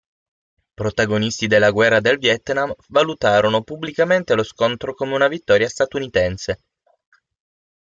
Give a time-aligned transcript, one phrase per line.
[0.73, 6.63] Protagonisti della guerra del Vietnam, valutarono pubblicamente lo scontro come una vittoria statunitense.